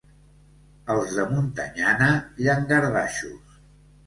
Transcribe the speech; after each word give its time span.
Els 0.93 1.13
de 1.17 1.25
Montanyana, 1.33 2.09
llangardaixos. 2.41 3.63